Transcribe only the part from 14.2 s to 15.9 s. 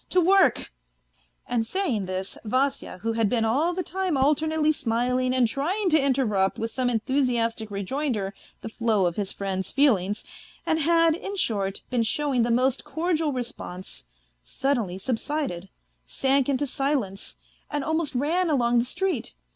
suddenly subsided,